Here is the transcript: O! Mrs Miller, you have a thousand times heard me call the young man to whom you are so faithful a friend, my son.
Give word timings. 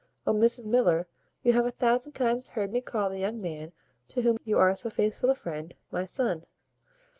O! 0.25 0.33
Mrs 0.33 0.65
Miller, 0.65 1.05
you 1.43 1.53
have 1.53 1.67
a 1.67 1.69
thousand 1.69 2.13
times 2.13 2.49
heard 2.49 2.71
me 2.71 2.81
call 2.81 3.07
the 3.11 3.19
young 3.19 3.39
man 3.39 3.71
to 4.07 4.23
whom 4.23 4.39
you 4.43 4.57
are 4.57 4.73
so 4.73 4.89
faithful 4.89 5.29
a 5.29 5.35
friend, 5.35 5.75
my 5.91 6.05
son. 6.05 6.43